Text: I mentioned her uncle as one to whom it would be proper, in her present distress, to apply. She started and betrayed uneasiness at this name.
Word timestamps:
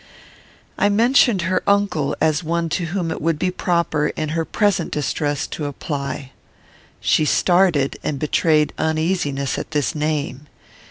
I 0.79 0.89
mentioned 0.89 1.43
her 1.43 1.61
uncle 1.67 2.15
as 2.19 2.43
one 2.43 2.69
to 2.69 2.85
whom 2.85 3.11
it 3.11 3.21
would 3.21 3.37
be 3.37 3.51
proper, 3.51 4.07
in 4.07 4.29
her 4.29 4.45
present 4.45 4.89
distress, 4.91 5.45
to 5.49 5.65
apply. 5.67 6.31
She 6.99 7.23
started 7.23 7.99
and 8.03 8.17
betrayed 8.17 8.73
uneasiness 8.79 9.59
at 9.59 9.69
this 9.69 9.93
name. 9.93 10.47